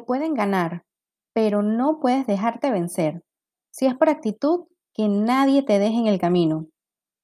[0.00, 0.84] Pueden ganar,
[1.34, 3.22] pero no puedes dejarte vencer.
[3.70, 6.66] Si es por actitud, que nadie te deje en el camino.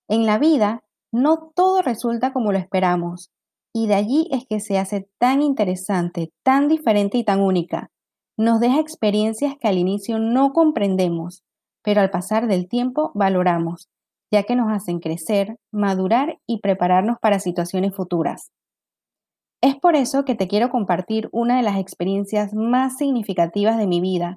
[0.08, 3.30] En la vida, no todo resulta como lo esperamos,
[3.72, 7.90] y de allí es que se hace tan interesante, tan diferente y tan única.
[8.36, 11.42] Nos deja experiencias que al inicio no comprendemos,
[11.82, 13.88] pero al pasar del tiempo valoramos,
[14.32, 18.50] ya que nos hacen crecer, madurar y prepararnos para situaciones futuras.
[19.64, 23.98] Es por eso que te quiero compartir una de las experiencias más significativas de mi
[23.98, 24.36] vida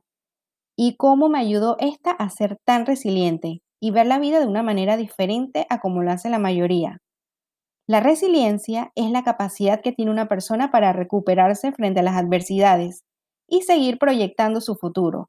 [0.77, 4.63] y cómo me ayudó esta a ser tan resiliente y ver la vida de una
[4.63, 6.99] manera diferente a como lo hace la mayoría.
[7.89, 13.03] La resiliencia es la capacidad que tiene una persona para recuperarse frente a las adversidades
[13.49, 15.27] y seguir proyectando su futuro.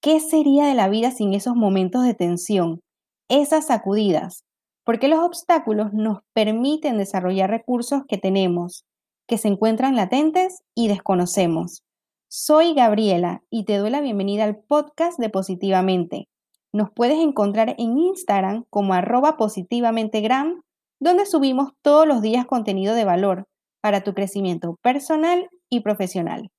[0.00, 2.82] ¿Qué sería de la vida sin esos momentos de tensión,
[3.28, 4.44] esas sacudidas?
[4.84, 8.84] Porque los obstáculos nos permiten desarrollar recursos que tenemos,
[9.26, 11.82] que se encuentran latentes y desconocemos.
[12.28, 16.28] Soy Gabriela y te doy la bienvenida al podcast de Positivamente.
[16.72, 20.62] Nos puedes encontrar en Instagram como arroba positivamentgram,
[21.00, 23.44] donde subimos todos los días contenido de valor
[23.80, 26.50] para tu crecimiento personal y profesional.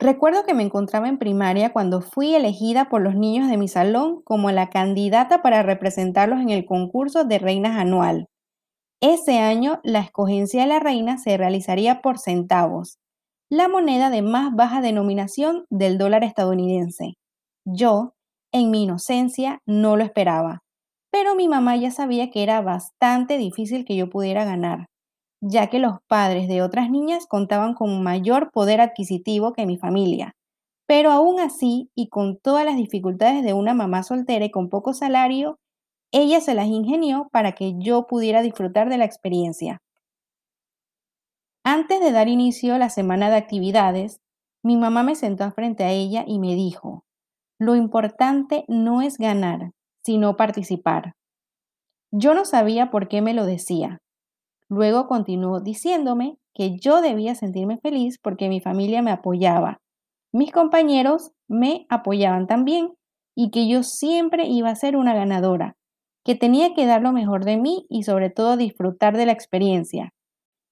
[0.00, 4.20] Recuerdo que me encontraba en primaria cuando fui elegida por los niños de mi salón
[4.24, 8.28] como la candidata para representarlos en el concurso de reinas anual.
[9.00, 12.98] Ese año, la escogencia de la reina se realizaría por centavos,
[13.50, 17.14] la moneda de más baja denominación del dólar estadounidense.
[17.66, 18.14] Yo,
[18.52, 20.62] en mi inocencia, no lo esperaba,
[21.10, 24.86] pero mi mamá ya sabía que era bastante difícil que yo pudiera ganar,
[25.42, 30.32] ya que los padres de otras niñas contaban con mayor poder adquisitivo que mi familia.
[30.86, 34.94] Pero aún así, y con todas las dificultades de una mamá soltera y con poco
[34.94, 35.58] salario,
[36.14, 39.82] ella se las ingenió para que yo pudiera disfrutar de la experiencia.
[41.64, 44.20] Antes de dar inicio a la semana de actividades,
[44.62, 47.04] mi mamá me sentó frente a ella y me dijo,
[47.58, 49.72] lo importante no es ganar,
[50.04, 51.14] sino participar.
[52.12, 53.98] Yo no sabía por qué me lo decía.
[54.68, 59.80] Luego continuó diciéndome que yo debía sentirme feliz porque mi familia me apoyaba.
[60.32, 62.94] Mis compañeros me apoyaban también
[63.34, 65.76] y que yo siempre iba a ser una ganadora,
[66.24, 70.14] que tenía que dar lo mejor de mí y sobre todo disfrutar de la experiencia,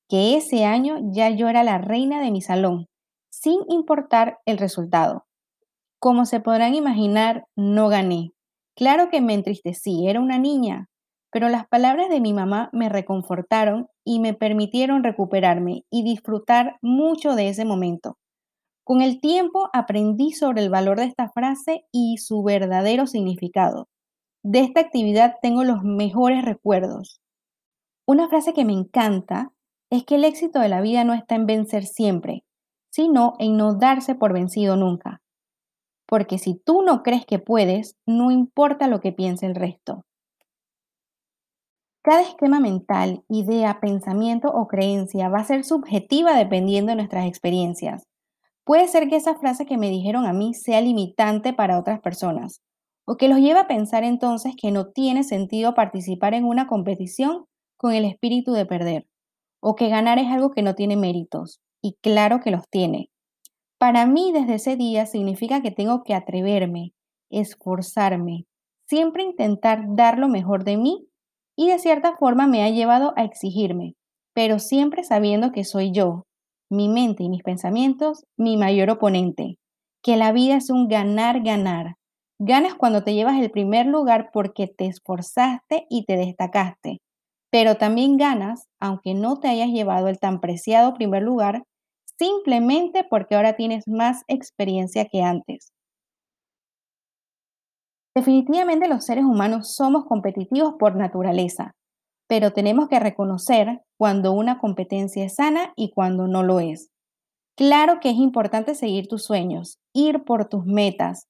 [0.08, 2.88] que ese año ya yo era la reina de mi salón,
[3.30, 5.26] sin importar el resultado.
[5.98, 8.32] Como se podrán imaginar, no gané.
[8.74, 10.88] Claro que me entristecí, era una niña,
[11.30, 17.34] pero las palabras de mi mamá me reconfortaron y me permitieron recuperarme y disfrutar mucho
[17.34, 18.18] de ese momento.
[18.84, 23.88] Con el tiempo aprendí sobre el valor de esta frase y su verdadero significado.
[24.44, 27.20] De esta actividad tengo los mejores recuerdos.
[28.06, 29.52] Una frase que me encanta
[29.88, 32.44] es que el éxito de la vida no está en vencer siempre,
[32.90, 35.22] sino en no darse por vencido nunca.
[36.06, 40.04] Porque si tú no crees que puedes, no importa lo que piense el resto.
[42.02, 48.08] Cada esquema mental, idea, pensamiento o creencia va a ser subjetiva dependiendo de nuestras experiencias.
[48.64, 52.60] Puede ser que esa frase que me dijeron a mí sea limitante para otras personas,
[53.04, 57.46] o que los lleva a pensar entonces que no tiene sentido participar en una competición
[57.76, 59.06] con el espíritu de perder,
[59.60, 63.10] o que ganar es algo que no tiene méritos, y claro que los tiene.
[63.78, 66.92] Para mí desde ese día significa que tengo que atreverme,
[67.30, 68.46] esforzarme,
[68.88, 71.08] siempre intentar dar lo mejor de mí
[71.56, 73.94] y de cierta forma me ha llevado a exigirme,
[74.34, 76.24] pero siempre sabiendo que soy yo,
[76.70, 79.58] mi mente y mis pensamientos, mi mayor oponente,
[80.02, 81.96] que la vida es un ganar-ganar,
[82.44, 87.00] Ganas cuando te llevas el primer lugar porque te esforzaste y te destacaste,
[87.52, 91.62] pero también ganas aunque no te hayas llevado el tan preciado primer lugar,
[92.18, 95.70] simplemente porque ahora tienes más experiencia que antes.
[98.16, 101.76] Definitivamente los seres humanos somos competitivos por naturaleza,
[102.28, 106.88] pero tenemos que reconocer cuando una competencia es sana y cuando no lo es.
[107.56, 111.28] Claro que es importante seguir tus sueños, ir por tus metas,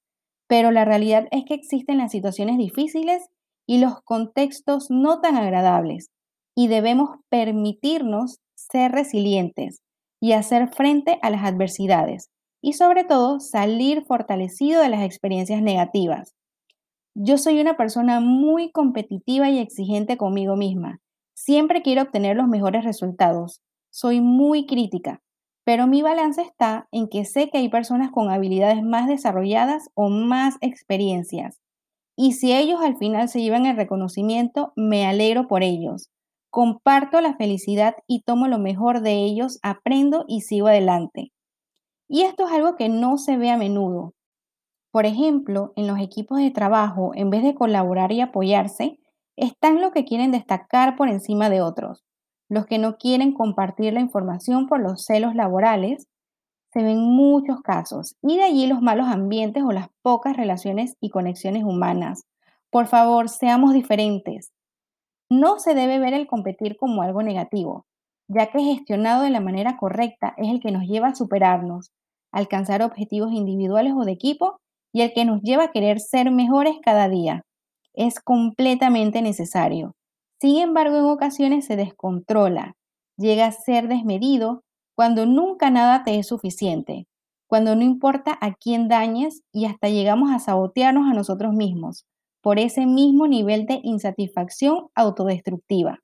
[0.53, 3.23] pero la realidad es que existen las situaciones difíciles
[3.65, 6.11] y los contextos no tan agradables
[6.55, 9.81] y debemos permitirnos ser resilientes
[10.21, 12.29] y hacer frente a las adversidades
[12.61, 16.35] y sobre todo salir fortalecido de las experiencias negativas.
[17.15, 20.99] Yo soy una persona muy competitiva y exigente conmigo misma.
[21.33, 23.63] Siempre quiero obtener los mejores resultados.
[23.89, 25.22] Soy muy crítica
[25.63, 30.09] pero mi balance está en que sé que hay personas con habilidades más desarrolladas o
[30.09, 31.61] más experiencias.
[32.15, 36.09] Y si ellos al final se llevan el reconocimiento, me alegro por ellos.
[36.49, 41.31] Comparto la felicidad y tomo lo mejor de ellos, aprendo y sigo adelante.
[42.07, 44.13] Y esto es algo que no se ve a menudo.
[44.91, 48.99] Por ejemplo, en los equipos de trabajo, en vez de colaborar y apoyarse,
[49.35, 52.03] están los que quieren destacar por encima de otros,
[52.53, 56.07] los que no quieren compartir la información por los celos laborales.
[56.71, 61.09] Se ven muchos casos y de allí los malos ambientes o las pocas relaciones y
[61.09, 62.25] conexiones humanas.
[62.69, 64.51] Por favor, seamos diferentes.
[65.29, 67.87] No se debe ver el competir como algo negativo,
[68.27, 71.91] ya que gestionado de la manera correcta es el que nos lleva a superarnos,
[72.31, 74.59] alcanzar objetivos individuales o de equipo
[74.91, 77.41] y el que nos lleva a querer ser mejores cada día.
[77.95, 79.95] Es completamente necesario.
[80.43, 82.75] Sin embargo, en ocasiones se descontrola,
[83.17, 87.07] llega a ser desmedido cuando nunca nada te es suficiente,
[87.47, 92.03] cuando no importa a quién dañes y hasta llegamos a sabotearnos a nosotros mismos
[92.41, 95.99] por ese mismo nivel de insatisfacción autodestructiva.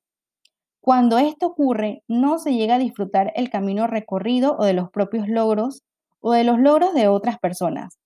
[0.79, 5.27] Cuando esto ocurre, no se llega a disfrutar el camino recorrido o de los propios
[5.27, 5.83] logros
[6.21, 7.99] o de los logros de otras personas,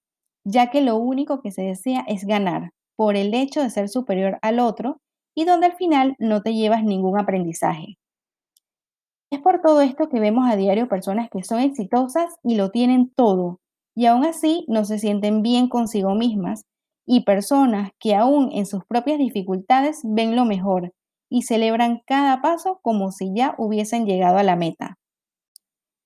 [0.43, 4.39] ya que lo único que se desea es ganar por el hecho de ser superior
[4.41, 4.97] al otro
[5.35, 7.97] y donde al final no te llevas ningún aprendizaje.
[9.31, 13.11] Es por todo esto que vemos a diario personas que son exitosas y lo tienen
[13.15, 13.59] todo,
[13.95, 16.65] y aún así no se sienten bien consigo mismas,
[17.05, 20.93] y personas que aún en sus propias dificultades ven lo mejor
[21.29, 24.97] y celebran cada paso como si ya hubiesen llegado a la meta.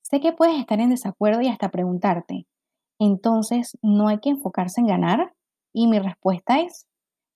[0.02, 2.48] Sé que puedes estar en desacuerdo y hasta preguntarte,
[3.00, 5.34] entonces, ¿no hay que enfocarse en ganar?
[5.74, 6.88] Y mi respuesta es,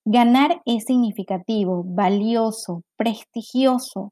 [0.05, 4.11] ganar es significativo, valioso, prestigioso,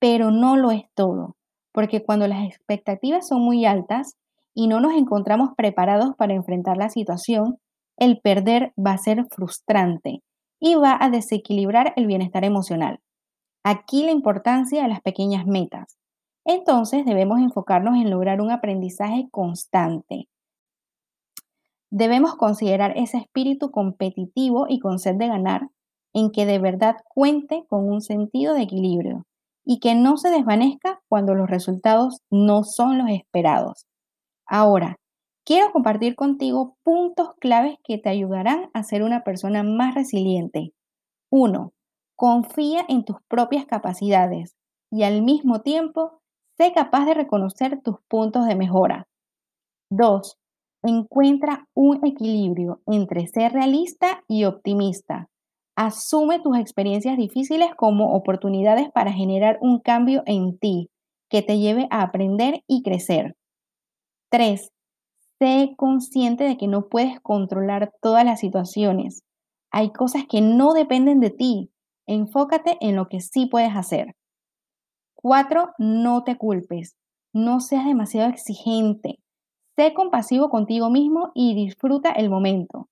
[0.00, 1.36] pero no lo es todo,
[1.72, 4.14] porque cuando las expectativas son muy altas
[4.54, 7.58] y no nos encontramos preparados para enfrentar la situación,
[7.96, 10.22] el perder va a ser frustrante
[10.60, 13.00] y va a desequilibrar el bienestar emocional.
[13.64, 15.96] Aquí la importancia de las pequeñas metas.
[16.44, 20.28] Entonces debemos enfocarnos en lograr un aprendizaje constante,
[21.90, 25.68] Debemos considerar ese espíritu competitivo y con sed de ganar,
[26.14, 29.24] en que de verdad cuente con un sentido de equilibrio
[29.64, 33.86] y que no se desvanezca cuando los resultados no son los esperados.
[34.46, 34.96] Ahora,
[35.44, 40.72] quiero compartir contigo puntos claves que te ayudarán a ser una persona más resiliente.
[41.30, 41.72] 1.
[42.16, 44.56] Confía en tus propias capacidades
[44.90, 46.20] y al mismo tiempo
[46.56, 49.06] sé capaz de reconocer tus puntos de mejora.
[49.90, 50.38] 2.
[50.82, 55.28] Encuentra un equilibrio entre ser realista y optimista.
[55.76, 60.90] Asume tus experiencias difíciles como oportunidades para generar un cambio en ti
[61.28, 63.36] que te lleve a aprender y crecer.
[64.30, 64.70] 3.
[65.38, 69.22] Sé consciente de que no puedes controlar todas las situaciones.
[69.70, 71.70] Hay cosas que no dependen de ti.
[72.06, 74.14] Enfócate en lo que sí puedes hacer.
[75.14, 75.70] 4.
[75.78, 76.96] No te culpes.
[77.32, 79.18] No seas demasiado exigente.
[79.78, 82.88] Sé compasivo contigo mismo y disfruta el momento.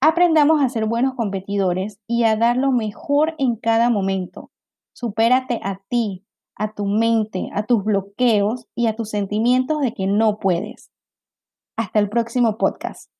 [0.00, 4.50] Aprendamos a ser buenos competidores y a dar lo mejor en cada momento.
[4.94, 6.24] Supérate a ti,
[6.56, 10.90] a tu mente, a tus bloqueos y a tus sentimientos de que no puedes.
[11.76, 13.10] Hasta el próximo podcast.